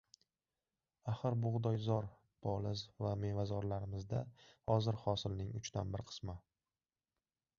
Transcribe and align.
Axir 1.11 1.35
bug‘doyzor, 1.41 2.07
poliz 2.47 2.81
va 3.07 3.11
mevazorlarimizda 3.25 4.23
hozir 4.73 4.99
hosilning 5.05 5.53
uchdan 5.61 5.93
bir 5.97 6.07
qismi 6.13 6.39